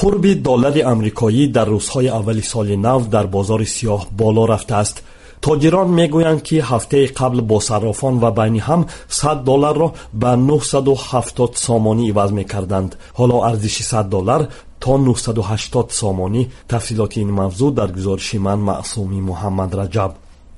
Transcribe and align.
қурби 0.00 0.32
доллари 0.46 0.80
амрикоӣ 0.92 1.44
дар 1.56 1.68
рӯзҳои 1.74 2.08
аввали 2.18 2.42
соли 2.52 2.76
нав 2.86 3.00
дар 3.14 3.26
бозори 3.26 3.68
сиёҳ 3.76 4.00
боло 4.20 4.42
рафтааст 4.52 4.96
тоҷирон 5.44 5.88
мегӯянд 5.98 6.40
ки 6.48 6.56
ҳафтаи 6.70 7.06
қабл 7.18 7.38
бо 7.50 7.58
саррофон 7.68 8.14
ва 8.22 8.30
байни 8.38 8.60
ҳам 8.68 8.82
100 9.08 9.44
долларро 9.48 9.88
ба 10.22 10.32
970 10.36 11.56
сомонӣ 11.66 12.04
иваз 12.10 12.30
мекарданд 12.38 12.90
ҳоло 13.18 13.36
арзиши 13.50 13.82
100 13.82 14.08
доллар 14.14 14.40
то 14.82 14.92
980 14.98 15.90
сомонӣ 16.00 16.42
тафсилоти 16.68 17.20
ин 17.24 17.30
мавзӯъ 17.40 17.70
дар 17.78 17.88
гузориши 17.96 18.38
ман 18.38 18.60
маъсуми 18.68 19.20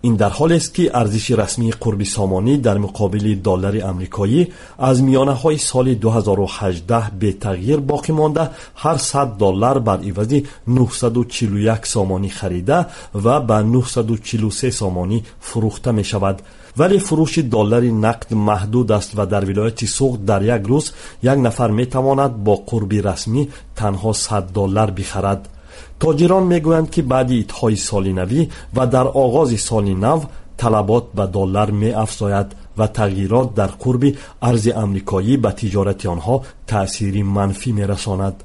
این 0.01 0.15
در 0.15 0.29
حال 0.29 0.51
است 0.53 0.73
که 0.73 0.97
ارزش 0.97 1.31
رسمی 1.31 1.71
قرب 1.71 2.03
سامانی 2.03 2.57
در 2.57 2.77
مقابل 2.77 3.35
دلار 3.35 3.81
آمریکایی 3.81 4.47
از 4.77 5.03
میانه 5.03 5.31
های 5.31 5.57
سال 5.57 5.93
2018 5.93 7.11
به 7.19 7.33
تغییر 7.33 7.77
باقی 7.77 8.13
مانده. 8.13 8.49
هر 8.75 8.97
100 8.97 9.27
دلار 9.27 9.79
بر 9.79 9.97
عوض 9.97 10.41
941 10.67 11.85
سامانی 11.85 12.29
خریده 12.29 12.85
و 13.23 13.39
به 13.39 13.53
943 13.53 14.71
سامانی 14.71 15.23
فروخته 15.39 15.91
می 15.91 16.03
شود 16.03 16.41
ولی 16.77 16.99
فروش 16.99 17.37
دلار 17.37 17.83
نقد 17.83 18.33
محدود 18.33 18.91
است 18.91 19.11
و 19.15 19.25
در 19.25 19.45
ولایت 19.45 19.85
سوق 19.85 20.19
در 20.25 20.41
یک 20.41 20.67
روز 20.67 20.91
یک 21.23 21.37
نفر 21.37 21.71
می 21.71 21.85
تواند 21.85 22.43
با 22.43 22.55
قرب 22.55 22.93
رسمی 22.93 23.49
تنها 23.75 24.13
100 24.13 24.43
دلار 24.43 24.91
بخرد. 24.91 25.49
Тоҷирон 26.03 26.45
мегӯянд 26.53 26.87
ки 26.93 27.01
баъди 27.11 27.35
идҳои 27.43 27.77
соли 27.87 28.13
навӣ 28.19 28.41
ва 28.75 28.83
дар 28.93 29.07
оғози 29.23 29.57
соли 29.69 29.95
нав 30.05 30.19
талабот 30.61 31.05
ба 31.17 31.25
доллар 31.35 31.69
меафзояд 31.81 32.49
ва 32.77 32.87
тағйирот 32.97 33.49
дар 33.59 33.71
қурби 33.83 34.09
арзи 34.49 34.71
амрикоӣ 34.83 35.35
ба 35.43 35.51
тиҷорати 35.59 36.05
онҳо 36.13 36.35
таъсири 36.69 37.23
манфӣ 37.35 37.71
мерасонад. 37.79 38.35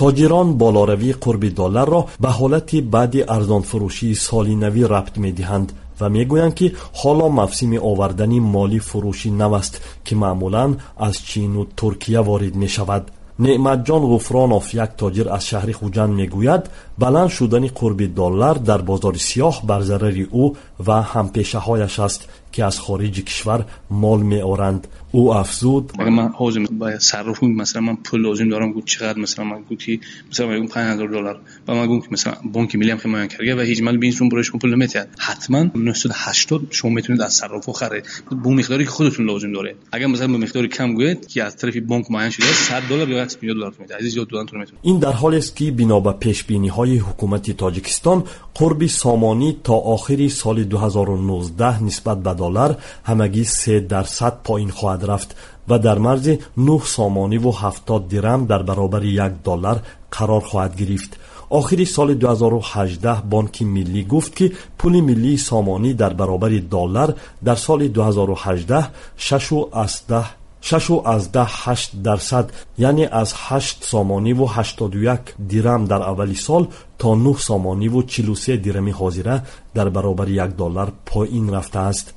Тоҷирон 0.00 0.48
болоравии 0.62 1.18
қурби 1.24 1.50
долларро 1.60 2.00
ба 2.22 2.30
ҳолати 2.38 2.78
баъди 2.94 3.20
арзонфурӯшии 3.36 4.20
соли 4.26 4.54
навӣ 4.64 4.82
рабт 4.94 5.14
медиҳанд 5.24 5.68
ва 6.00 6.06
мегӯянд 6.16 6.54
ки 6.58 6.66
ҳоло 7.00 7.26
мавсими 7.40 7.78
овардани 7.90 8.40
моли 8.54 8.80
фурӯши 8.88 9.30
нав 9.40 9.52
аст 9.60 9.74
ки 10.06 10.14
маъмулан 10.22 10.70
аз 11.06 11.16
чину 11.28 11.62
туркия 11.78 12.20
ворид 12.28 12.54
мешавад 12.62 13.04
неъматҷон 13.39 14.03
ғуфронов 14.11 14.65
як 14.73 14.91
тоҷир 15.01 15.27
аз 15.37 15.43
шаҳри 15.49 15.73
хуҷанд 15.79 16.13
мегӯяд 16.19 16.63
баланд 16.97 17.31
шудани 17.37 17.69
қурби 17.79 18.07
доллар 18.19 18.55
дар 18.69 18.81
бозори 18.89 19.19
сиёҳ 19.29 19.55
бар 19.69 19.81
зарари 19.89 20.25
ӯ 20.43 20.45
ва 20.85 20.97
ҳампешаҳояш 21.13 21.95
аст 22.07 22.21
که 22.56 22.64
از 22.64 22.80
خارج 22.80 23.20
کشور 23.20 23.64
مال 23.90 24.22
می 24.22 24.40
آورند 24.40 24.86
او 25.12 25.34
افزود. 25.34 25.92
اگر 25.98 26.10
من 26.10 26.28
حاج 26.28 26.58
باید 26.58 27.00
صرف 27.00 27.42
مثلا 27.42 27.82
من 27.82 27.96
پول 27.96 28.20
لازم 28.22 28.48
دارم 28.48 28.72
گفت 28.72 28.86
چقدر؟ 28.86 29.18
مثلا 29.18 29.44
من 29.44 29.62
گفت 29.70 29.88
مثلا 30.30 30.46
من 30.46 30.66
5000 30.66 31.08
دلار. 31.08 31.40
و 31.68 31.74
من 31.74 31.86
گفت 31.86 32.12
مثلا 32.12 32.34
بانک 32.52 32.76
ملی 32.76 32.90
هم 32.90 32.98
که 32.98 33.08
من 33.08 33.28
کرده. 33.28 33.54
و 33.54 33.60
هیچ 33.60 33.82
مال 33.82 33.96
بینشون 33.96 34.28
برایش 34.28 34.50
پول 34.50 34.74
نمیتید 34.74 35.06
حتما 35.18 35.66
980 35.74 36.66
شما 36.70 36.90
می‌تونید 36.90 37.22
از 37.22 37.34
صرافو 37.34 37.72
خرید 37.72 38.04
به 38.44 38.50
مقداری 38.50 38.84
که 38.84 38.90
خودتون 38.90 39.26
لازم 39.26 39.52
داره. 39.52 39.74
اگر 39.92 40.06
مثلا 40.06 40.26
به 40.28 40.38
مقداری 40.38 40.68
کم 40.68 40.94
گوید 40.94 41.26
که 41.26 41.44
از 41.44 41.56
طرف 41.56 41.76
بانک 41.76 42.10
معین 42.10 42.30
شده 42.30 42.46
100 42.46 42.82
دلار 42.90 43.08
یا 43.08 43.28
100 43.28 43.40
دلار 43.40 43.74
میده. 43.78 43.96
عزیز 43.96 44.12
زیاد 44.14 44.28
دادن 44.28 44.64
این 44.82 44.98
در 44.98 45.12
حالی 45.12 45.36
است 45.36 45.56
که 45.56 45.70
بنا 45.70 46.00
به 46.00 46.12
پیش 46.12 46.44
بینی 46.44 46.68
های 46.68 46.98
حکومت 46.98 47.50
تاجیکستان 47.50 48.24
قرب 48.54 48.86
سامانی 48.86 49.56
تا 49.64 49.74
آخر 49.74 50.28
سال 50.28 50.64
2019 50.64 51.84
نسبت 51.84 52.22
به 52.22 52.34
دلار 52.46 52.76
همگی 53.04 53.44
3 53.44 53.80
درصد 53.80 54.32
پایین 54.44 54.70
خواهد 54.70 55.10
رفت 55.10 55.36
و 55.68 55.78
در 55.78 55.98
مرز 55.98 56.30
9 56.56 56.80
سامانی 56.84 57.38
و 57.38 57.50
70 57.50 58.08
درم 58.08 58.46
در 58.46 58.62
برابر 58.62 59.04
یک 59.04 59.32
دلار 59.44 59.82
قرار 60.10 60.40
خواهد 60.40 60.76
گرفت 60.76 61.16
آخری 61.50 61.84
سال 61.84 62.14
2018 62.14 63.14
بانک 63.14 63.62
ملی 63.62 64.04
گفت 64.04 64.36
که 64.36 64.52
پول 64.78 65.00
ملی 65.00 65.36
سامانی 65.36 65.94
در 65.94 66.12
برابر 66.12 66.48
دلار 66.48 67.14
در 67.44 67.54
سال 67.54 67.88
2018 67.88 68.88
6 69.16 69.52
و 69.52 71.02
از 71.04 71.32
10 71.32 71.46
8 71.46 72.02
درصد 72.02 72.50
یعنی 72.78 73.06
از 73.06 73.34
8 73.36 73.84
سامانی 73.84 74.32
و 74.32 74.44
81 74.44 75.20
درم 75.48 75.84
در 75.84 76.02
اولی 76.02 76.34
سال 76.34 76.68
تا 76.98 77.14
9 77.14 77.34
سامانی 77.38 77.88
و 77.88 78.02
43 78.02 78.56
درمی 78.56 78.90
حاضره 78.90 79.42
در 79.74 79.88
برابر 79.88 80.28
یک 80.28 80.40
دلار 80.40 80.92
پایین 81.06 81.54
رفته 81.54 81.78
است 81.78 82.15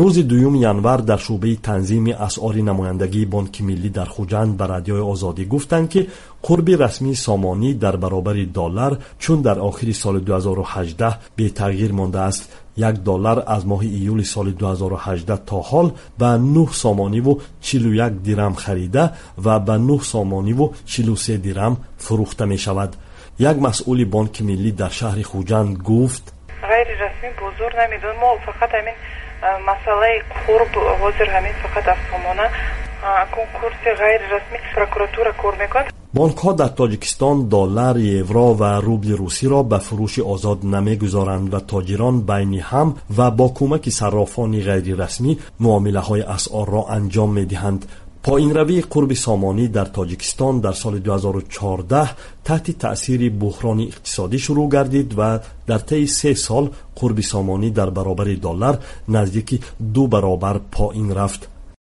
рӯзи 0.00 0.22
дуюми 0.30 0.58
январ 0.72 1.00
дар 1.02 1.20
шӯъбаи 1.26 1.56
танзими 1.66 2.12
асъори 2.26 2.62
намояндагии 2.62 3.30
бонки 3.34 3.62
миллӣ 3.68 3.90
дар 3.98 4.08
хуҷанд 4.14 4.52
ба 4.58 4.64
радиои 4.74 5.04
озодӣ 5.12 5.44
гуфтанд 5.52 5.86
ки 5.92 6.00
қурби 6.46 6.74
расмии 6.84 7.20
сомонӣ 7.26 7.70
дар 7.74 7.96
баробари 7.96 8.46
доллар 8.46 8.92
чун 9.18 9.42
дар 9.42 9.58
охири 9.68 9.94
соли 10.02 10.20
2018 10.20 11.18
бетағйир 11.38 11.92
мондааст. 11.92 12.44
Як 12.76 12.96
доллар 13.02 13.38
аз 13.46 13.64
моҳи 13.64 13.88
июли 13.98 14.24
соли 14.24 14.52
2018 14.52 15.36
то 15.48 15.58
ҳол 15.70 15.92
ба 16.18 16.38
9 16.38 16.72
сомониву 16.72 17.40
41 17.62 18.10
дирам 18.10 18.54
харида 18.54 19.12
ва 19.36 19.60
ба 19.60 19.78
9 19.78 20.02
сомониву 20.02 20.74
43 20.86 21.38
дирам 21.38 21.78
фурӯхта 21.98 22.46
мешавад. 22.46 22.96
Як 23.38 23.56
масъули 23.58 24.04
бонки 24.04 24.42
миллӣ 24.42 24.72
дар 24.72 24.90
шаҳри 24.90 25.22
хуҷанд 25.22 25.78
гуфт 25.78 26.34
ғайрирасмӣ 26.70 27.28
бозор 27.40 27.72
намедон 27.80 28.16
мо 28.22 28.30
фақат 28.46 28.70
ҳамин 28.78 28.96
масъалаи 29.68 30.16
қурб 30.44 30.72
ҳозир 31.00 31.28
ҳамин 31.34 31.54
фақат 31.62 31.86
аз 31.92 32.00
сомона 32.10 32.46
конкурси 33.36 33.90
ғайрирасмӣ 34.02 34.58
прокуратура 34.74 35.32
кор 35.42 35.54
мекунад. 35.62 35.86
Бонкҳо 36.18 36.52
дар 36.60 36.70
тоҷикистон 36.80 37.36
доллар 37.54 37.96
евро 38.20 38.46
ва 38.60 38.70
рубли 38.86 39.14
русиро 39.22 39.60
ба 39.70 39.78
фурӯши 39.86 40.22
озод 40.34 40.58
намегузоранд 40.74 41.46
ва 41.52 41.60
тоҷирон 41.72 42.16
байни 42.30 42.60
ҳам 42.70 42.88
ва 43.16 43.26
бо 43.38 43.46
кӯмаки 43.58 43.90
саррофони 44.00 44.60
ғайрирасмӣ 44.68 45.32
муомилаҳои 45.64 46.28
асъорро 46.36 46.82
анҷом 46.96 47.30
медиҳанд 47.38 47.80
پایینروی 48.24 48.80
قرب 48.80 49.12
سامانی 49.12 49.68
در 49.68 49.84
تاجیکستان 49.84 50.60
در 50.60 50.72
سال 50.72 50.98
2014 50.98 52.10
تحت 52.44 52.70
تأثیر 52.70 53.30
بحران 53.30 53.80
اقتصادی 53.80 54.38
شروع 54.38 54.68
گردید 54.70 55.14
و 55.18 55.38
در 55.66 55.78
طی 55.78 56.06
سه 56.06 56.34
سال 56.34 56.70
قرب 56.94 57.20
سامانی 57.20 57.70
در 57.70 57.90
برابر 57.90 58.24
دلار 58.24 58.78
نزدیک 59.08 59.60
دو 59.94 60.06
برابر 60.06 60.60
پایین 60.72 61.14
رفت. 61.14 61.53